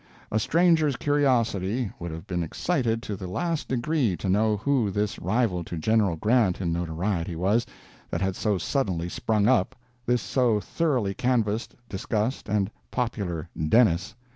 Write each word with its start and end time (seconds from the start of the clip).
A 0.31 0.39
stranger's 0.39 0.95
curiosity 0.95 1.91
would 1.99 2.09
have 2.09 2.25
been 2.25 2.41
excited 2.41 3.03
to 3.03 3.15
the 3.15 3.27
last 3.27 3.67
degree 3.67 4.17
to 4.17 4.29
know 4.29 4.57
who 4.57 4.89
this 4.89 5.19
rival 5.19 5.63
to 5.65 5.77
General 5.77 6.15
Grant 6.15 6.59
in 6.59 6.73
notoriety 6.73 7.35
was, 7.35 7.67
that 8.09 8.19
had 8.19 8.35
so 8.35 8.57
suddenly 8.57 9.09
sprung 9.09 9.47
up—this 9.47 10.23
so 10.23 10.59
thoroughly 10.59 11.13
canvassed, 11.13 11.75
discussed, 11.87 12.49
and 12.49 12.71
popular 12.89 13.47
"Dennis." 13.69 14.15